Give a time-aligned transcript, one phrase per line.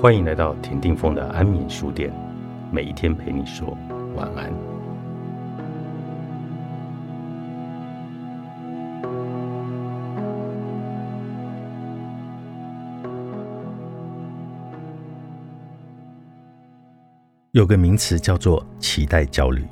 [0.00, 2.10] 欢迎来到田定峰的安眠书店，
[2.72, 3.76] 每一天陪你说
[4.16, 4.50] 晚安。
[17.50, 19.66] 有个名词叫做期待焦虑，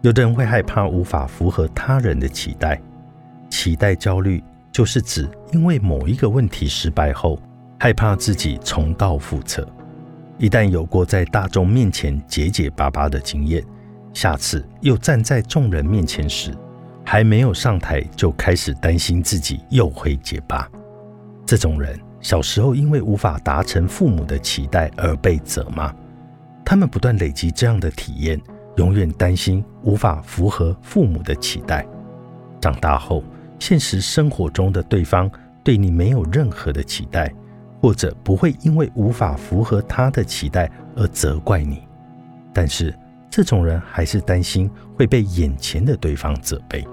[0.00, 2.80] 有的人会害怕无法符合他人的期待。
[3.50, 7.38] 期待焦虑就是指因为某一个问题失败后。
[7.82, 9.66] 害怕自己重蹈覆辙，
[10.36, 13.64] 一旦有过在大众面前结结巴巴的经验，
[14.12, 16.54] 下次又站在众人面前时，
[17.06, 20.68] 还没有上台就开始担心自己又会结巴。
[21.46, 25.90] 这种人小时候因为无法达成父母的期待而被责骂，
[26.62, 28.38] 他们不断累积这样的体验，
[28.76, 31.86] 永远担心无法符合父母的期待。
[32.60, 33.24] 长大后，
[33.58, 35.30] 现实生活中的对方
[35.64, 37.32] 对你没有任何的期待。
[37.80, 41.82] 或者不会因为无法符合他的期待而责怪你，
[42.52, 42.94] 但是
[43.30, 46.86] 这种人还是担心会被眼前的对方责备。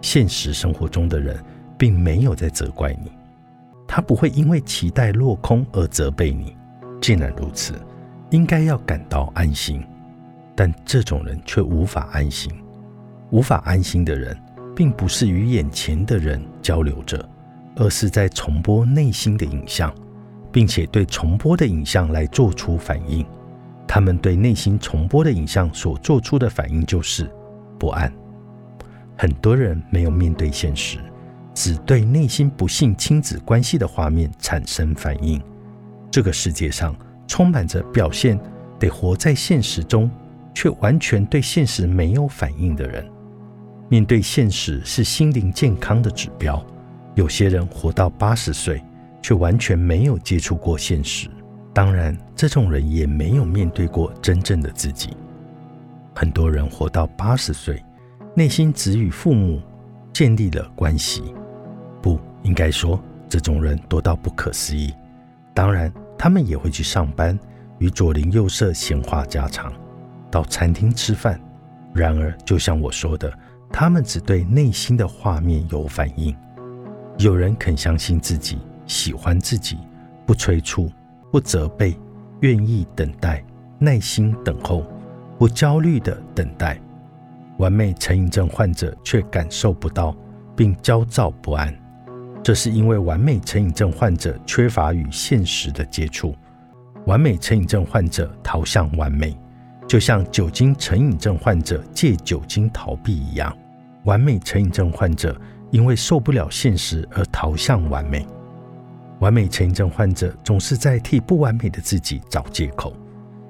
[0.00, 1.38] 现实生活中的人
[1.78, 3.12] 并没有在责怪你，
[3.86, 6.56] 他不会因为期待落空而责备你。
[7.00, 7.74] 既然如此，
[8.30, 9.84] 应该要感到安心。
[10.54, 12.52] 但这种人却无法安心。
[13.30, 14.36] 无法安心的人，
[14.76, 17.26] 并不是与眼前的人交流着。
[17.76, 19.92] 而是在重播内心的影像，
[20.50, 23.24] 并且对重播的影像来做出反应。
[23.86, 27.30] 他们对内心重播的影像所做出的反应就是
[27.78, 28.12] 不安。
[29.18, 30.98] 很多人没有面对现实，
[31.54, 35.40] 只对内心不幸亲子关系的画面产生反应。
[36.10, 38.38] 这个世界上充满着表现
[38.78, 40.10] 得活在现实中，
[40.54, 43.06] 却完全对现实没有反应的人。
[43.88, 46.64] 面对现实是心灵健康的指标。
[47.14, 48.82] 有些人活到八十岁，
[49.20, 51.28] 却完全没有接触过现实。
[51.74, 55.16] 当然，这种人也没有面对过真正的自己。
[56.14, 57.82] 很多人活到八十岁，
[58.34, 59.60] 内心只与父母
[60.12, 61.22] 建立了关系。
[62.02, 64.92] 不应该说，这种人多到不可思议。
[65.54, 67.38] 当然，他们也会去上班，
[67.78, 69.72] 与左邻右舍闲话家常，
[70.30, 71.40] 到餐厅吃饭。
[71.94, 73.32] 然而，就像我说的，
[73.70, 76.34] 他们只对内心的画面有反应。
[77.18, 79.78] 有人肯相信自己，喜欢自己，
[80.26, 80.90] 不催促，
[81.30, 81.96] 不责备，
[82.40, 83.44] 愿意等待，
[83.78, 84.84] 耐心等候，
[85.38, 86.80] 不焦虑的等待。
[87.58, 90.16] 完美成瘾症患者却感受不到，
[90.56, 91.72] 并焦躁不安。
[92.42, 96.34] 这是因为完美成瘾症患者缺乏与现实的接触。
[97.06, 99.38] 完美成瘾症患者逃向完美，
[99.86, 103.56] 就像酒精成瘾症患者借酒精逃避一样。
[104.04, 105.38] 完美成瘾症患者。
[105.72, 108.24] 因为受不了现实而逃向完美，
[109.20, 112.94] 完美成瘾症患者总是在替不完美的自己找借口，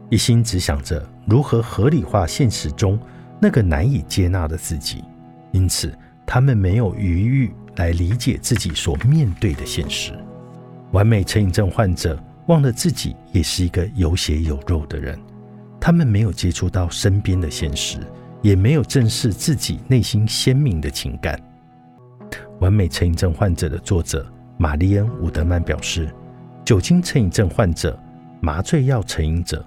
[0.08, 2.98] 一心只想着如何合理化现实中
[3.40, 5.02] 那个难以接纳的自己，
[5.50, 5.92] 因此
[6.24, 10.12] 他们没有余裕来理解自己所面对的现实。
[10.92, 12.16] 完美成瘾症患者
[12.46, 15.18] 忘了自己也是一个有血有肉的人，
[15.80, 17.98] 他们没有接触到身边的现实，
[18.42, 21.36] 也没有正视自己内心鲜明的情感。
[22.62, 24.24] 完美成瘾症患者的作者
[24.56, 26.08] 玛丽恩·伍德曼表示，
[26.64, 27.98] 酒精成瘾症患者、
[28.40, 29.66] 麻醉药成瘾者、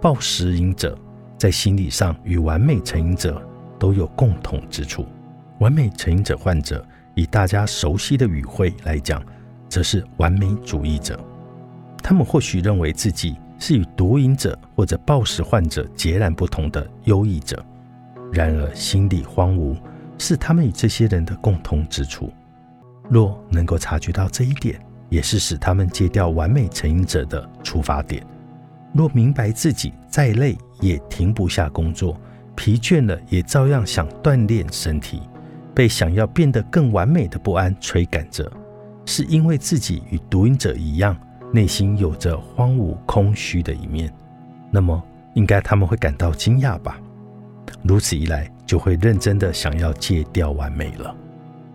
[0.00, 0.96] 暴食瘾者，
[1.36, 3.42] 在心理上与完美成瘾者
[3.80, 5.04] 都有共同之处。
[5.58, 6.86] 完美成瘾者患者，
[7.16, 9.20] 以大家熟悉的语汇来讲，
[9.68, 11.18] 则是完美主义者。
[12.00, 17.60] 他们或许认为自己是与毒瘾者或者暴食患者截然不同的优异者，
[18.32, 19.76] 然而心理荒芜。
[20.18, 22.32] 是他们与这些人的共同之处。
[23.08, 28.24] 若能够察觉到这一点，也是使他们戒掉完美成瘾者的出发点。
[28.92, 32.18] 若明白自己再累也停不下工作，
[32.54, 35.22] 疲倦了也照样想锻炼身体，
[35.74, 38.50] 被想要变得更完美的不安催赶着，
[39.04, 41.16] 是因为自己与毒瘾者一样，
[41.52, 44.12] 内心有着荒芜空虚的一面，
[44.70, 45.00] 那么
[45.34, 46.98] 应该他们会感到惊讶吧？
[47.82, 48.50] 如此一来。
[48.66, 51.14] 就会认真的想要戒掉完美了。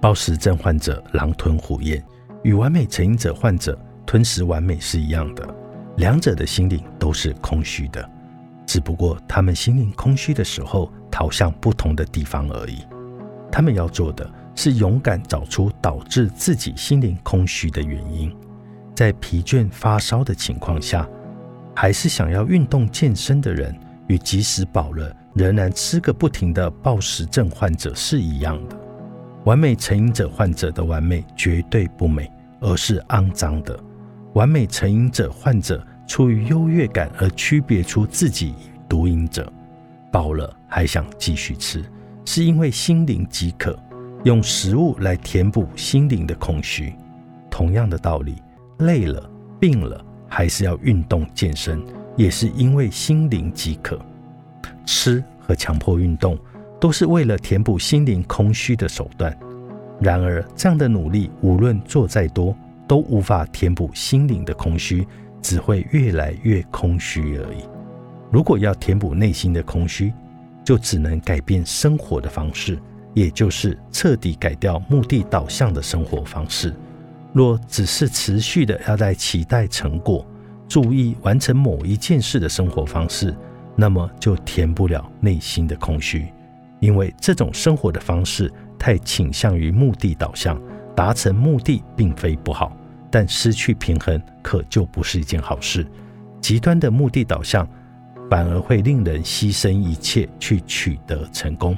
[0.02, 2.04] 暴食症患者狼吞虎咽，
[2.44, 5.48] 与完美成瘾者患者吞食完美是一样的，
[5.98, 8.08] 两者的心灵都是空虚的，
[8.66, 12.80] 只不过他们心灵空虚的时候逃向不同的地方而已。
[13.52, 18.36] 他们要做的是勇敢找出导致自己心灵空虚的原因，
[18.96, 21.08] 在疲倦发烧的情况下，
[21.76, 23.78] 还是想要运动健身的人，
[24.08, 25.16] 与及时饱了。
[25.34, 28.78] 仍然吃个不停的暴食症患者是一样的。
[29.46, 33.78] 完美成瘾者患者的完美绝对不美，而是肮脏的。
[34.34, 39.52] 完美成瘾者患者出于优越感而区别出自己与毒瘾者，
[40.12, 41.84] 饱了还想继续吃，
[42.26, 43.78] 是因为心灵饥渴，
[44.24, 46.94] 用食物来填补心灵的空虚。
[47.50, 48.36] 同样的道理，
[48.80, 49.30] 累了、
[49.60, 51.82] 病了，还是要运动健身，
[52.16, 54.00] 也是因为心灵饥渴。
[54.86, 56.38] 吃和强迫运动
[56.80, 59.36] 都是为了填补心灵空虚的手段。
[60.00, 62.56] 然而，这样的努力无论做再多，
[62.88, 65.08] 都无法填补心灵的空虚，
[65.42, 67.64] 只会越来越空虚而已。
[68.32, 70.12] 如果要填补内心的空虚，
[70.64, 72.80] 就只能改变生活的方式，
[73.14, 76.74] 也就是彻底改掉目的导向的生活方式。
[77.34, 80.26] 若只是持续的要在期待成果、
[80.68, 83.36] 注意完成某一件事的生活方式，
[83.76, 86.28] 那么就填不了内心的空虚，
[86.80, 90.62] 因为这种生活的方式太倾向于目的导向。
[90.94, 92.76] 达成目的并非不好，
[93.10, 95.88] 但失去平衡可就不是一件好事。
[96.42, 97.68] 极端的目的导向
[98.30, 101.76] 反而会令人牺牲一切去取得成功。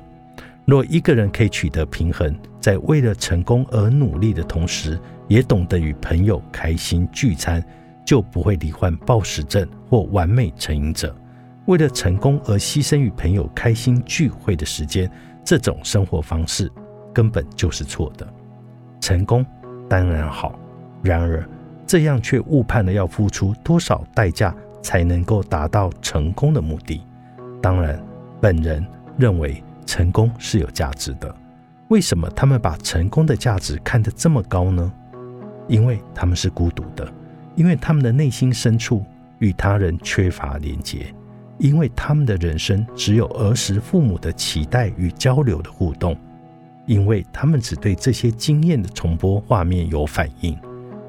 [0.66, 7.64] 若一个人可以取得平衡，在为了成功而努力的同时，也懂得与朋友开心聚餐，
[8.04, 11.16] 就不会罹患暴食症或完美成瘾者。
[11.66, 15.10] 为了成功而牺牲与朋友开心聚会的时间，
[15.46, 16.70] 这种生活方式
[17.14, 18.28] 根本就是错的。
[19.00, 19.46] 成功
[19.90, 20.58] 当然好，
[21.02, 21.48] 然而
[21.86, 27.02] 这样却误判了要付出多少代价才能够达到成功的目的。
[27.62, 28.02] 当然，
[28.42, 28.86] 本人
[29.18, 31.34] 认为成功是有价值的。
[31.90, 34.92] 为什么他们把成功的价值看得这么高呢？
[35.70, 37.10] 因为他们是孤独的，
[37.56, 39.06] 因为他们的内心深处
[39.40, 41.14] 与他人缺乏连结。
[41.60, 46.18] 因为他们的人生只有儿时父母的期待与交流的互动，
[46.86, 50.58] 因为他们只对这些经验的重播画面有反应。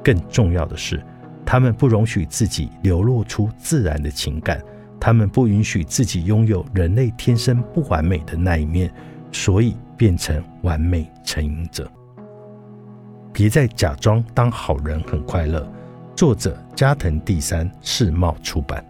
[0.03, 1.03] 更重要的是，
[1.47, 4.63] 他们不容许自己流露出自然的情感，
[5.01, 8.93] 他们不允许自己拥有人类天生不完美的那一面，
[9.33, 11.91] 所以变成完美成瘾者。
[13.33, 15.67] 别再假装当好人很快乐。
[16.15, 18.85] 作者：加藤第三世贸出版。